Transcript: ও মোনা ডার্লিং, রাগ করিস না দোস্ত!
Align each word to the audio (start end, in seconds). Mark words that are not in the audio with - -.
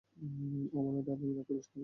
ও 0.73 0.79
মোনা 0.85 1.01
ডার্লিং, 1.07 1.29
রাগ 1.31 1.45
করিস 1.47 1.65
না 1.65 1.69
দোস্ত! 1.69 1.73